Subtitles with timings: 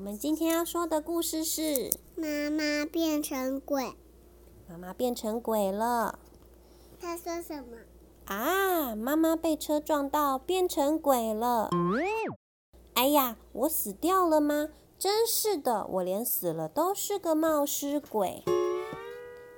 [0.00, 3.92] 我们今天要说的故事是妈妈变成鬼。
[4.66, 6.18] 妈妈变成鬼了。
[6.98, 7.76] 他说什么？
[8.24, 8.96] 啊！
[8.96, 11.68] 妈妈被车撞到，变成鬼了。
[12.94, 14.70] 哎呀，我死掉了吗？
[14.98, 18.42] 真是的，我连死了都是个冒失鬼。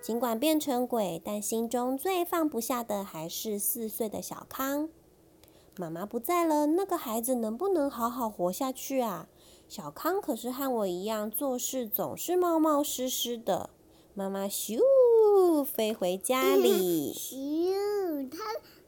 [0.02, 4.88] 尽管变成鬼，但心中最放不下的还是四岁的小康。
[5.76, 9.28] 妈妈不在了，那个孩子能不能好好活下去啊？
[9.72, 13.70] 小康可是和我一样，做事总是冒冒失失的。
[14.12, 14.78] 妈妈咻
[15.64, 18.36] 飞回家里，咻，它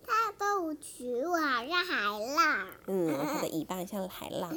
[0.07, 2.67] 它都取我好像海浪。
[2.87, 4.53] 嗯， 它的尾巴像海浪。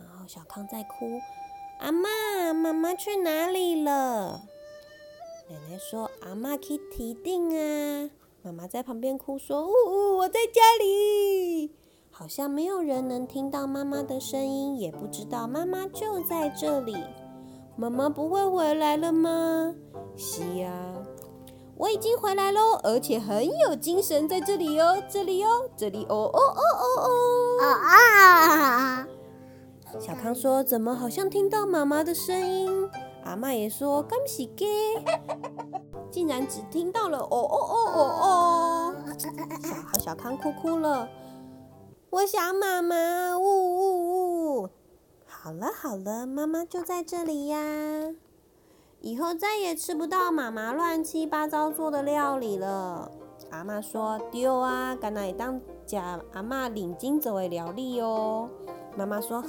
[0.00, 1.20] 然后小康在哭，
[1.80, 4.40] 阿妈，妈妈去哪里了？
[5.50, 8.08] 奶奶说，阿妈去提定啊。
[8.40, 11.72] 妈妈在旁边哭说，呜呜，我在家里。
[12.22, 16.96] 好像没有人能听到妈妈的声音，也不知道妈妈就在这里。
[17.74, 19.74] 妈妈不会回来了吗？
[20.16, 20.70] 是呀，
[21.76, 29.04] 我已经回来喽，而且很有精神，在这里哦，这里哦，这里哦哦哦哦哦啊！
[29.98, 32.88] 小康说：“怎么好像听到妈妈的声音？”
[33.26, 34.64] 阿妈也说：“干喜给。”
[36.08, 38.94] 竟然只听到了哦哦哦哦哦！
[39.64, 41.08] 小小康哭哭了。
[42.12, 44.68] 我想妈妈，呜呜呜！
[45.26, 47.58] 好了好了，妈妈就在这里呀。
[49.00, 53.10] 以后再也吃不到妈妈乱七八糟做的料理了。
[53.48, 58.46] 阿妈说丢啊，干那当假阿妈领金子为料理哦。
[58.94, 59.48] 妈妈说，哼，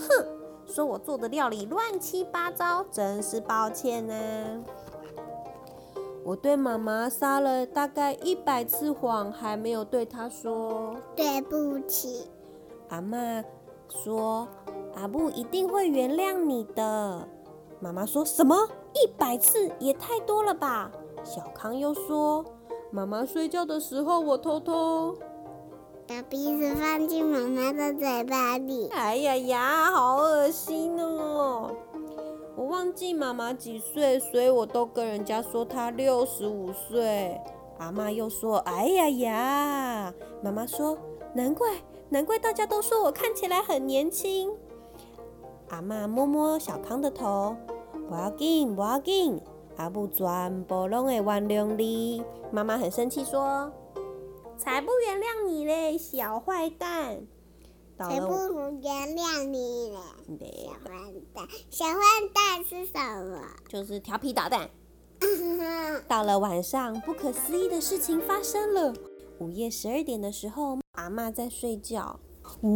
[0.65, 4.63] 说我做的料理乱七八糟，真是抱歉呢。
[6.23, 12.29] 我对妈妈撒了大概一百次谎，还没有对她说对不起。
[12.93, 13.43] 阿妈
[13.89, 14.47] 说
[14.93, 17.27] ：“阿布一定会原谅你的。”
[17.81, 18.55] 妈妈说什么？
[18.93, 20.91] 一百次也太多了吧？
[21.23, 22.45] 小康又说
[22.93, 25.17] ：“妈妈睡觉的时候，我偷偷
[26.07, 31.71] 把鼻子放进妈妈的嘴巴里。”哎呀呀，好恶心哦！
[32.55, 37.41] 我忘记妈妈几岁，所以我都跟人家说她六十五岁。
[37.79, 40.95] 阿妈又说：“哎呀呀！”妈妈说
[41.33, 41.67] ：“难怪。”
[42.13, 44.55] 难怪大家都说我看起来很年轻。
[45.69, 47.57] 阿妈摸摸小康的头，
[48.07, 49.41] 不要紧，不要紧，
[49.77, 52.23] 阿母全部拢会原谅你。
[52.51, 53.73] 妈妈很生气说
[54.59, 57.25] ：“才不原谅你嘞，小坏蛋！”
[57.97, 58.31] 才不
[58.83, 59.97] 原谅你嘞，
[60.67, 61.47] 小坏蛋！
[61.71, 61.99] 小坏
[62.31, 63.41] 蛋是什么？
[63.67, 64.69] 就是调皮捣蛋。
[66.07, 68.93] 到了晚上，不可思议的事情发生了。
[69.39, 70.82] 午夜十二点的时候。
[70.93, 72.19] 阿妈在睡觉。
[72.61, 72.71] 哇，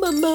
[0.00, 0.28] 妈妈，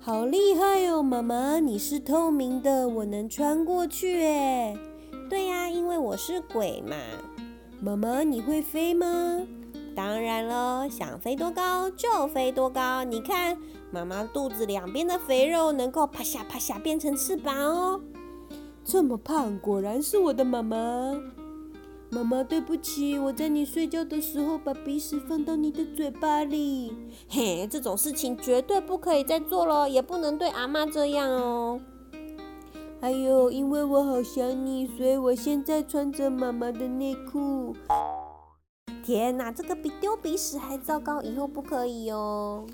[0.00, 1.02] 好厉害哦！
[1.02, 4.74] 妈妈，你是透明的，我能穿过去哎。
[5.28, 6.96] 对呀，因为我是鬼嘛。
[7.82, 9.46] 妈妈，你会飞吗？
[9.94, 13.04] 当然了，想飞多高就飞多高。
[13.04, 13.58] 你看，
[13.90, 18.00] 妈妈肚子两边的肥肉能够啪下啪下变成翅膀哦。
[18.82, 21.20] 这么胖，果然是我的妈妈。
[22.10, 26.94] 妈妈，对不起，我在你睡觉的时候把鼻屎放到你的嘴巴里。
[27.28, 31.80] 嘿，这种事情绝对不可以再做了，也不能对阿妈这样哦。
[33.00, 37.74] 还有，因为我好想你，所以我现在穿着妈妈的内裤。
[39.04, 42.66] 天哪，这个比丢鼻屎还糟糕，以后不可以哦。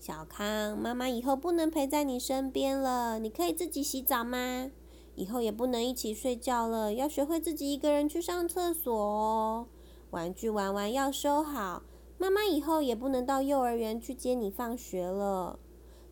[0.00, 4.70] 小康，妈妈以后不能陪在你身边了，你可以自己洗澡吗？
[5.14, 9.66] 以后也不能一起睡觉了，要学会自己一个人去上厕所哦。
[10.10, 11.82] 玩具玩完要收好。
[12.16, 15.58] 妈妈以后也不能到幼儿园去接你放学了。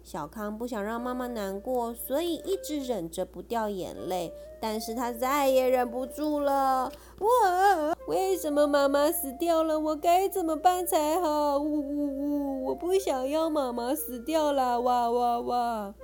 [0.03, 4.33] 小康不想让妈妈难过，所以一直忍着不掉眼泪。
[4.61, 6.91] 但是他再也忍不住了。
[7.21, 7.97] 哇！
[8.09, 9.79] 为什么妈妈死掉了？
[9.79, 11.59] 我该怎么办才好？
[11.59, 12.67] 呜呜呜！
[12.67, 14.81] 我不想要妈妈死掉了！
[14.81, 15.95] 哇哇哇！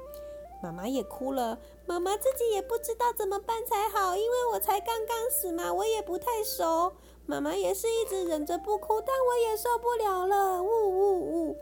[0.62, 1.58] 妈妈也哭了。
[1.88, 6.92] 妈妈自己也不知道怎么办才好，因为我才刚刚死嘛，我也不太熟。
[7.24, 11.56] 妈妈也是一直忍着不哭，但我也受不了了，呜呜呜！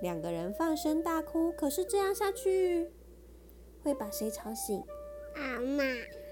[0.00, 2.92] 两个人放声大哭，可是这样下去
[3.82, 4.80] 会把谁吵醒？
[5.34, 5.82] 阿妈。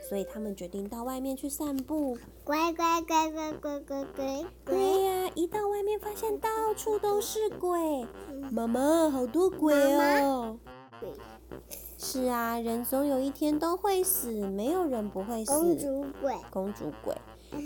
[0.09, 2.17] 所以他们决定到外面去散步。
[2.45, 4.45] 乖乖乖乖乖乖乖。
[4.65, 8.07] 对呀，一到外面发现到处都是鬼。
[8.53, 10.57] 妈妈，好多鬼哦。
[11.99, 15.53] 是啊，人总有一天都会死，没有人不会死。
[15.53, 17.15] 公主鬼，公主鬼，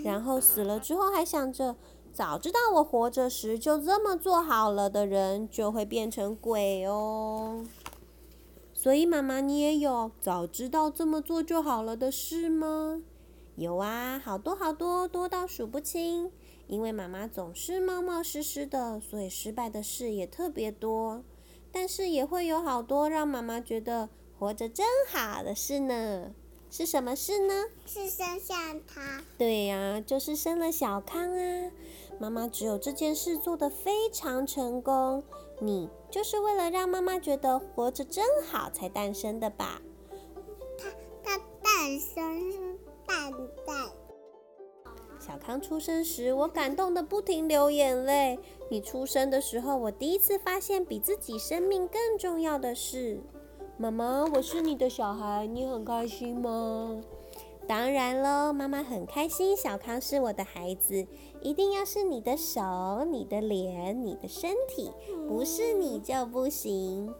[0.02, 1.76] 然后死了之后还想着，
[2.12, 7.64] 早知道我活着时就这么做好了的人，就会变成鬼哦。
[8.72, 13.02] 所以妈妈，你也有早知道这么做就好了的事吗？
[13.56, 16.32] 有啊，好多好多，多到数不清。
[16.66, 21.22] 因为妈妈总是冒冒失失的，所以失败的事也特别多。
[21.74, 26.30] 但是也会有好多让妈妈觉得活着真好的事呢。
[26.70, 27.64] 是什么事呢？
[27.84, 29.22] 是生下他。
[29.36, 31.70] 对呀，就是生了小康啊。
[32.18, 35.22] 妈妈只有这件事做得非常成功。
[35.60, 39.82] 你就是为了让妈妈觉得活着真好才诞生的吧？
[40.78, 40.88] 他
[41.22, 42.58] 他诞生是
[43.06, 43.32] 蛋
[43.66, 43.90] 蛋。
[45.26, 48.38] 小康出生时，我感动的不停流眼泪。
[48.68, 53.18] 你出生的时候，我第一次发现比自己生命更重要的事。
[53.78, 57.00] 妈妈，我是你的小孩，你很开心吗？
[57.66, 59.56] 当然喽，妈妈很开心。
[59.56, 61.06] 小康是我的孩子，
[61.40, 64.92] 一定要是你的手、你的脸、你的身体，
[65.26, 67.14] 不是你就不行。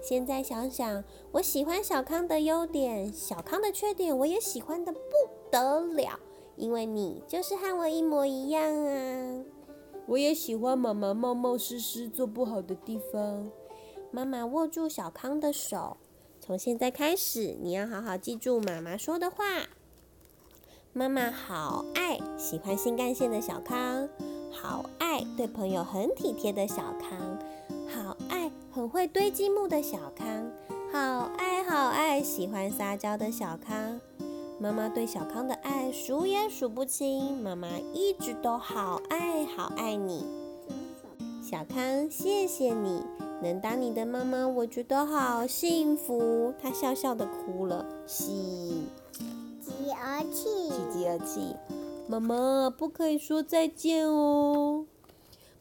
[0.00, 1.02] 现在想想，
[1.32, 5.00] 我喜欢小康的优点，小康的缺点我也喜欢的不
[5.50, 6.20] 得了，
[6.58, 9.44] 因为你就是和我一模一样啊。
[10.06, 13.50] 我也喜欢妈妈冒冒失失做不好的地方。
[14.10, 15.98] 妈妈握住小康的手，
[16.40, 19.44] 从现在开始，你要好好记住妈妈说的话。
[20.94, 24.08] 妈妈好爱喜欢新干线的小康，
[24.50, 27.38] 好爱对朋友很体贴的小康，
[27.86, 30.50] 好爱很会堆积木的小康，
[30.90, 34.00] 好爱好爱喜欢撒娇的小康。
[34.60, 40.24] 妈妈对小康的爱数也数不清，妈妈一直都好爱好爱你，
[41.40, 43.04] 小康，谢谢你。
[43.40, 46.52] 能当你的妈妈，我觉得好幸福。
[46.60, 48.82] 他笑笑的哭了，喜
[49.60, 51.54] 极而泣，喜极而泣。
[52.08, 54.86] 妈妈不可以说再见哦。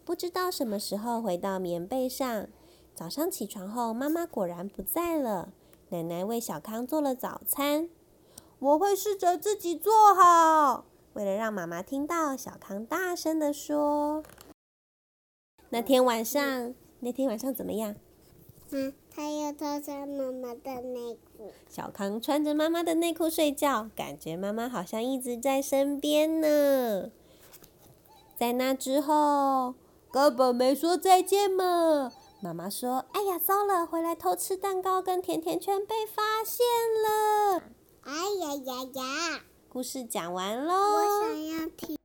[0.03, 2.47] 不知道什么时候回到棉被上，
[2.95, 5.49] 早上起床后，妈妈果然不在了。
[5.89, 7.89] 奶奶为小康做了早餐，
[8.59, 10.85] 我会试着自己做好。
[11.13, 14.23] 为了让妈妈听到，小康大声的说
[15.69, 17.95] ：“那天晚上。”那天晚上怎么样？
[18.71, 21.53] 嗯，他又偷穿妈妈的内裤。
[21.69, 27.11] 小康穿着妈妈的内裤睡觉，感觉妈妈好像一直在身边呢。
[28.35, 29.75] 在那之后，
[30.11, 32.11] 根本没说再见嘛。
[32.41, 36.65] 妈妈说：“哎呀，糟了，回来偷吃蛋糕跟甜甜圈被发现
[37.03, 37.61] 了。”
[38.07, 39.41] 哎呀呀呀！
[39.67, 40.73] 故事讲完喽。
[40.73, 41.96] 我想要听。